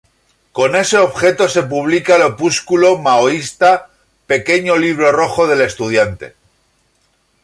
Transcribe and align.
Con 0.57 0.75
ese 0.75 0.97
objeto 0.97 1.47
se 1.47 1.61
publica 1.61 2.15
el 2.15 2.23
opúsculo 2.23 2.97
maoísta 2.97 3.91
"Pequeño 4.25 4.75
Libro 4.75 5.11
Rojo 5.11 5.45
del 5.45 5.61
Estudiante. 5.61 6.33